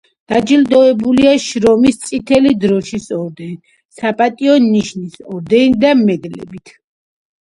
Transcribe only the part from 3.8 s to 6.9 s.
საპატიო ნიშნის ორდენით და მედლებით.